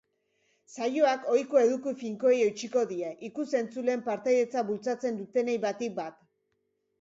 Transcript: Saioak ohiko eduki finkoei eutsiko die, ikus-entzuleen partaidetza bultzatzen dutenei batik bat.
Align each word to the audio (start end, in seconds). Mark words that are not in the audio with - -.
Saioak 0.75 1.27
ohiko 1.33 1.59
eduki 1.63 1.93
finkoei 1.99 2.37
eutsiko 2.45 2.85
die, 2.93 3.11
ikus-entzuleen 3.29 4.03
partaidetza 4.09 4.65
bultzatzen 4.71 5.21
dutenei 5.21 5.59
batik 5.69 5.95
bat. 6.03 6.19